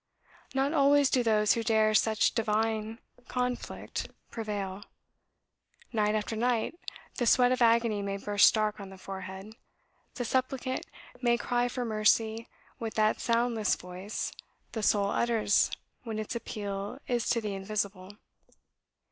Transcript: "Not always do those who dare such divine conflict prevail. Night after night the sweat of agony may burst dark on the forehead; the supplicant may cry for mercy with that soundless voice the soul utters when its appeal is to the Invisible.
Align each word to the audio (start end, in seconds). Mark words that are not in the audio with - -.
"Not 0.55 0.73
always 0.73 1.11
do 1.11 1.21
those 1.21 1.53
who 1.53 1.61
dare 1.63 1.93
such 1.93 2.33
divine 2.33 2.97
conflict 3.27 4.07
prevail. 4.31 4.83
Night 5.93 6.15
after 6.15 6.35
night 6.35 6.73
the 7.17 7.27
sweat 7.27 7.51
of 7.51 7.61
agony 7.61 8.01
may 8.01 8.17
burst 8.17 8.51
dark 8.55 8.79
on 8.79 8.89
the 8.89 8.97
forehead; 8.97 9.53
the 10.15 10.25
supplicant 10.25 10.87
may 11.21 11.37
cry 11.37 11.67
for 11.67 11.85
mercy 11.85 12.49
with 12.79 12.95
that 12.95 13.19
soundless 13.21 13.75
voice 13.75 14.33
the 14.71 14.81
soul 14.81 15.11
utters 15.11 15.69
when 16.01 16.17
its 16.17 16.35
appeal 16.35 16.97
is 17.07 17.29
to 17.29 17.39
the 17.39 17.53
Invisible. 17.53 18.17